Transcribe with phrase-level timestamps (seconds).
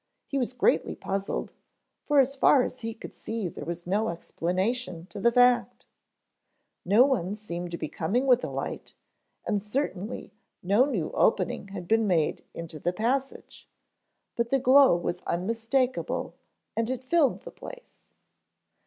[0.25, 1.53] He was greatly puzzled,
[2.07, 5.85] for as far as he could see there was no explanation to the fact.
[6.83, 8.95] No one seemed to be coming with a light
[9.45, 10.33] and certainly
[10.63, 13.69] no new opening had been made into the passage,
[14.35, 16.33] but the glow was unmistakable
[16.75, 18.07] and it filled the place.